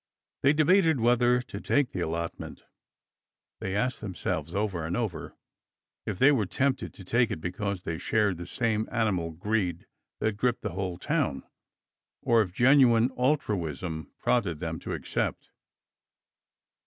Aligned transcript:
They 0.41 0.53
debated 0.53 0.99
whether 0.99 1.43
to 1.43 1.61
take 1.61 1.91
the 1.91 1.99
allotment. 1.99 2.63
They 3.59 3.75
asked 3.75 4.01
themselves 4.01 4.51
over 4.51 4.83
and 4.83 4.97
over 4.97 5.37
if 6.07 6.17
they 6.17 6.31
were 6.31 6.47
tempted 6.47 6.91
to 6.95 7.03
take 7.05 7.29
it 7.29 7.39
because 7.39 7.83
they 7.83 7.99
shared 7.99 8.39
the 8.39 8.47
same 8.47 8.89
animal 8.91 9.29
greed 9.29 9.85
that 10.19 10.37
gripped 10.37 10.63
the 10.63 10.71
whole 10.73 10.97
town, 10.97 11.43
or 12.23 12.41
if 12.41 12.51
genuine 12.51 13.11
altruism 13.15 14.11
prodded 14.17 14.59
them 14.59 14.79
to 14.79 14.93
accept. 14.93 15.51